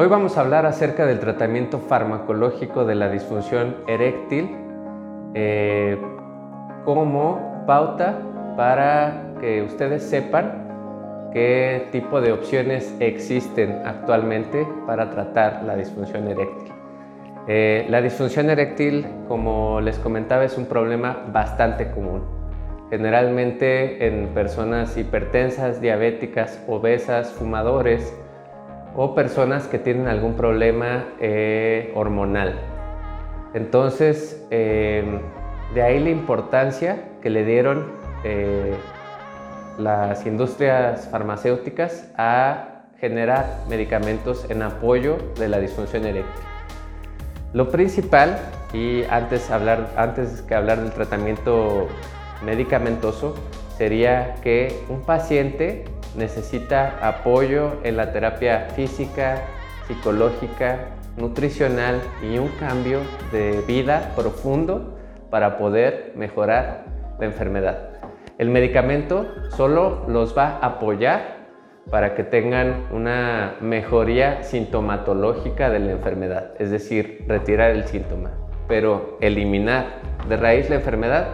[0.00, 4.48] Hoy vamos a hablar acerca del tratamiento farmacológico de la disfunción eréctil
[5.34, 5.98] eh,
[6.84, 8.16] como pauta
[8.56, 16.72] para que ustedes sepan qué tipo de opciones existen actualmente para tratar la disfunción eréctil.
[17.48, 22.22] Eh, la disfunción eréctil, como les comentaba, es un problema bastante común.
[22.88, 28.14] Generalmente en personas hipertensas, diabéticas, obesas, fumadores,
[29.00, 32.58] o personas que tienen algún problema eh, hormonal.
[33.54, 35.20] Entonces, eh,
[35.72, 37.92] de ahí la importancia que le dieron
[38.24, 38.74] eh,
[39.78, 46.42] las industrias farmacéuticas a generar medicamentos en apoyo de la disfunción eréctil.
[47.52, 48.36] Lo principal,
[48.72, 51.86] y antes, hablar, antes que hablar del tratamiento
[52.44, 53.36] medicamentoso,
[53.76, 55.84] sería que un paciente
[56.16, 59.42] necesita apoyo en la terapia física,
[59.86, 63.00] psicológica, nutricional y un cambio
[63.32, 64.98] de vida profundo
[65.30, 66.84] para poder mejorar
[67.18, 67.90] la enfermedad.
[68.38, 71.38] El medicamento solo los va a apoyar
[71.90, 78.30] para que tengan una mejoría sintomatológica de la enfermedad, es decir, retirar el síntoma.
[78.68, 79.86] Pero eliminar
[80.28, 81.28] de raíz la enfermedad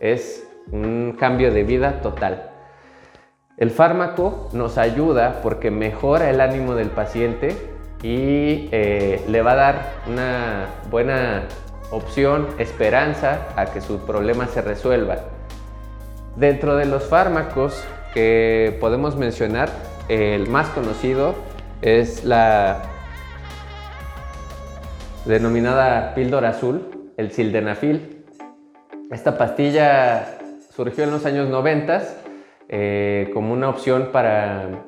[0.00, 2.51] es un cambio de vida total.
[3.58, 7.54] El fármaco nos ayuda porque mejora el ánimo del paciente
[8.02, 11.42] y eh, le va a dar una buena
[11.90, 15.18] opción, esperanza a que su problema se resuelva.
[16.36, 19.68] Dentro de los fármacos que podemos mencionar,
[20.08, 21.34] el más conocido
[21.82, 22.82] es la
[25.26, 28.24] denominada píldora azul, el sildenafil.
[29.10, 30.38] Esta pastilla
[30.74, 32.21] surgió en los años 90
[32.74, 34.86] eh, como una opción para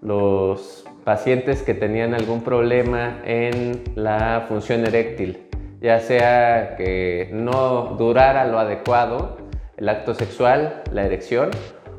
[0.00, 5.48] los pacientes que tenían algún problema en la función eréctil,
[5.80, 9.36] ya sea que no durara lo adecuado
[9.76, 11.50] el acto sexual, la erección,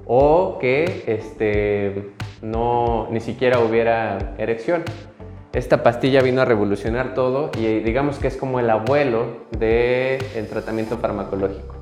[0.05, 2.11] o que este,
[2.41, 4.83] no, ni siquiera hubiera erección.
[5.51, 10.97] Esta pastilla vino a revolucionar todo y digamos que es como el abuelo del tratamiento
[10.97, 11.75] farmacológico.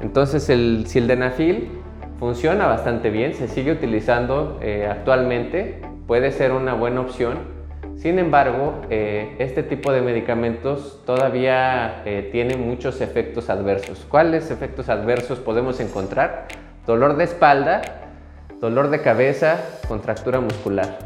[0.00, 1.81] Entonces el sildenafil
[2.22, 7.36] funciona bastante bien, se sigue utilizando eh, actualmente, puede ser una buena opción.
[7.96, 14.06] Sin embargo, eh, este tipo de medicamentos todavía eh, tiene muchos efectos adversos.
[14.08, 16.46] ¿Cuáles efectos adversos podemos encontrar?
[16.86, 17.82] Dolor de espalda,
[18.60, 19.58] dolor de cabeza,
[19.88, 20.98] contractura muscular.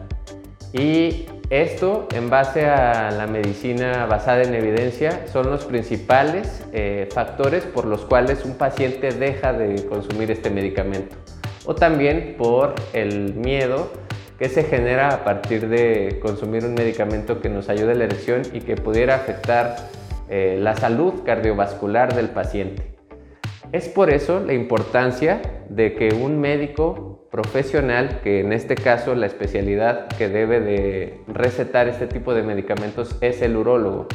[0.75, 7.65] Y esto, en base a la medicina basada en evidencia, son los principales eh, factores
[7.65, 11.15] por los cuales un paciente deja de consumir este medicamento.
[11.65, 13.91] O también por el miedo
[14.39, 18.43] que se genera a partir de consumir un medicamento que nos ayude a la erección
[18.53, 19.77] y que pudiera afectar
[20.29, 22.96] eh, la salud cardiovascular del paciente.
[23.73, 29.27] Es por eso la importancia de que un médico profesional, que en este caso la
[29.27, 34.07] especialidad que debe de recetar este tipo de medicamentos es el urólogo,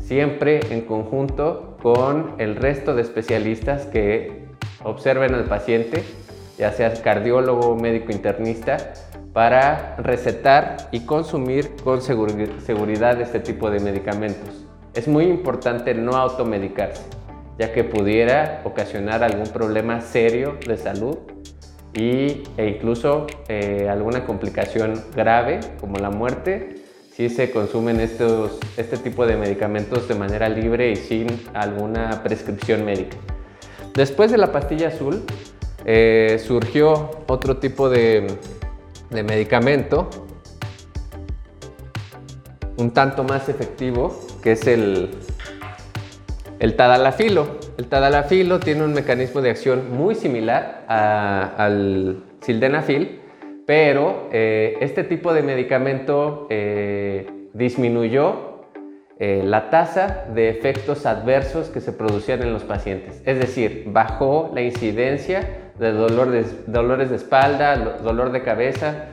[0.00, 4.44] siempre en conjunto con el resto de especialistas que
[4.82, 6.02] observen al paciente,
[6.58, 8.76] ya sea cardiólogo médico internista,
[9.32, 14.66] para recetar y consumir con seguridad este tipo de medicamentos.
[14.94, 17.23] Es muy importante no automedicarse
[17.58, 21.18] ya que pudiera ocasionar algún problema serio de salud
[21.94, 28.96] y, e incluso eh, alguna complicación grave como la muerte si se consumen estos, este
[28.96, 33.16] tipo de medicamentos de manera libre y sin alguna prescripción médica.
[33.94, 35.22] Después de la pastilla azul
[35.84, 38.26] eh, surgió otro tipo de,
[39.10, 40.10] de medicamento
[42.76, 45.10] un tanto más efectivo que es el,
[46.64, 47.58] el tadalafilo.
[47.76, 53.20] El tadalafilo tiene un mecanismo de acción muy similar al sildenafil,
[53.66, 58.62] pero eh, este tipo de medicamento eh, disminuyó
[59.18, 63.22] eh, la tasa de efectos adversos que se producían en los pacientes.
[63.26, 69.08] Es decir, bajó la incidencia de, dolores de espalda, dolor de cabeza,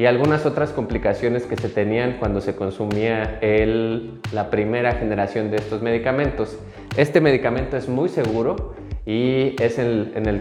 [0.00, 5.58] y algunas otras complicaciones que se tenían cuando se consumía el, la primera generación de
[5.58, 6.58] estos medicamentos.
[6.96, 8.74] Este medicamento es muy seguro
[9.04, 10.40] y es en, en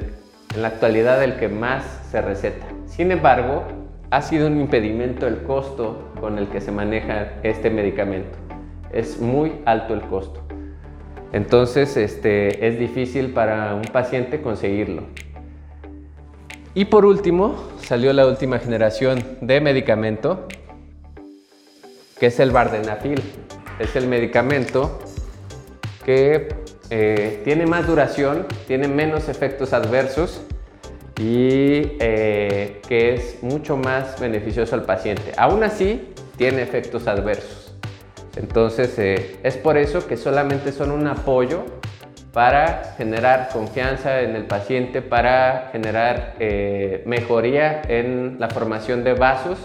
[0.55, 2.67] la actualidad el que más se receta.
[2.85, 3.65] Sin embargo,
[4.11, 8.37] ha sido un impedimento el costo con el que se maneja este medicamento.
[8.93, 10.41] Es muy alto el costo.
[11.33, 15.03] Entonces este, es difícil para un paciente conseguirlo.
[16.73, 20.47] Y por último, salió la última generación de medicamento
[22.19, 23.21] que es el Vardenafil.
[23.79, 24.99] Es el medicamento
[26.05, 26.49] que
[26.89, 30.41] eh, tiene más duración, tiene menos efectos adversos
[31.17, 35.31] y eh, que es mucho más beneficioso al paciente.
[35.37, 37.73] Aún así, tiene efectos adversos.
[38.35, 41.63] Entonces, eh, es por eso que solamente son un apoyo
[42.33, 46.35] para generar confianza en el paciente, para generar
[47.05, 49.57] mejoría en la formación de vasos,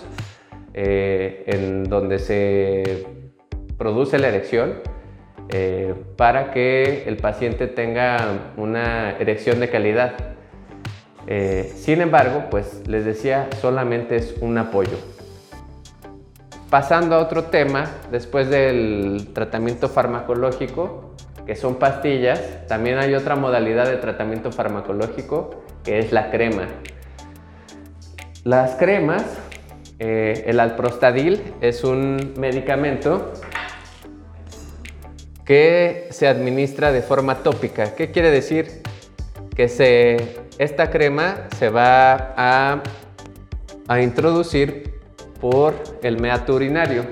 [0.73, 3.07] en donde se
[3.77, 4.75] produce la erección
[5.51, 10.15] eh, para que el paciente tenga una erección de calidad.
[11.27, 14.97] Eh, sin embargo, pues les decía, solamente es un apoyo.
[16.71, 21.15] Pasando a otro tema, después del tratamiento farmacológico,
[21.47, 26.69] que son pastillas, también hay otra modalidad de tratamiento farmacológico que es la crema.
[28.45, 29.25] Las cremas,
[29.99, 33.33] eh, el alprostadil es un medicamento
[35.45, 37.95] que se administra de forma tópica.
[37.95, 38.83] ¿Qué quiere decir?
[39.55, 42.83] Que se, esta crema se va a,
[43.89, 45.01] a introducir
[45.41, 47.05] por el meato urinario.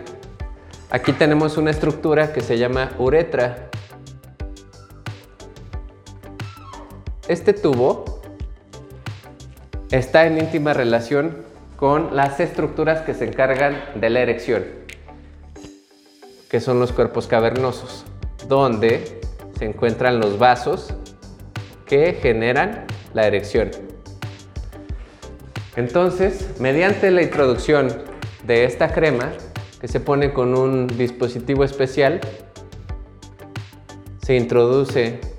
[0.91, 3.71] Aquí tenemos una estructura que se llama uretra.
[7.33, 8.21] Este tubo
[9.91, 11.39] está en íntima relación
[11.77, 14.67] con las estructuras que se encargan de la erección,
[16.51, 18.05] que son los cuerpos cavernosos
[18.49, 19.19] donde
[19.59, 20.93] se encuentran los vasos
[21.87, 22.85] que generan
[23.15, 23.71] la erección.
[25.77, 27.89] Entonces, mediante la introducción
[28.47, 29.33] de esta crema,
[29.81, 32.21] que se pone con un dispositivo especial,
[34.23, 35.32] se introduce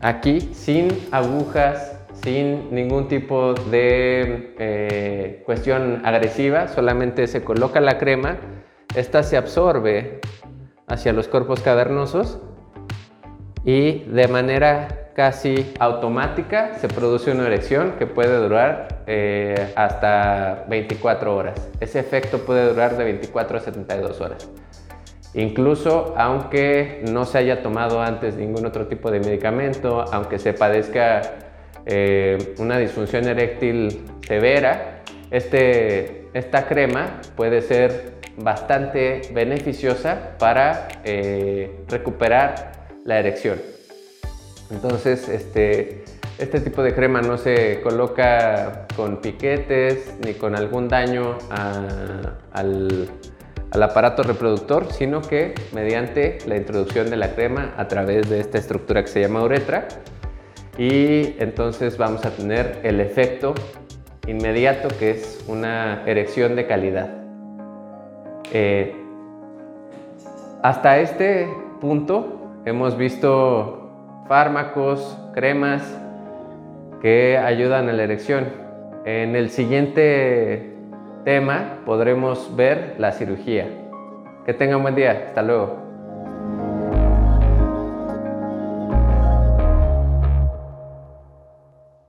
[0.00, 8.38] aquí sin agujas, sin ningún tipo de eh, cuestión agresiva, solamente se coloca la crema,
[8.94, 10.20] esta se absorbe
[10.86, 12.38] hacia los cuerpos cavernosos
[13.64, 21.34] y de manera casi automática se produce una erección que puede durar eh, hasta 24
[21.34, 21.68] horas.
[21.80, 24.48] Ese efecto puede durar de 24 a 72 horas.
[25.36, 31.20] Incluso aunque no se haya tomado antes ningún otro tipo de medicamento, aunque se padezca
[31.84, 42.72] eh, una disfunción eréctil severa, este, esta crema puede ser bastante beneficiosa para eh, recuperar
[43.04, 43.60] la erección.
[44.70, 46.04] Entonces, este,
[46.38, 51.36] este tipo de crema no se coloca con piquetes ni con algún daño
[52.52, 53.10] al,
[53.76, 58.56] al aparato reproductor, sino que mediante la introducción de la crema a través de esta
[58.56, 59.86] estructura que se llama uretra
[60.78, 63.52] y entonces vamos a tener el efecto
[64.26, 67.10] inmediato que es una erección de calidad.
[68.50, 68.96] Eh,
[70.62, 71.46] hasta este
[71.78, 75.82] punto hemos visto fármacos, cremas
[77.02, 78.46] que ayudan a la erección.
[79.04, 80.75] En el siguiente
[81.26, 83.66] tema podremos ver la cirugía.
[84.44, 85.24] Que tengan buen día.
[85.26, 85.85] Hasta luego.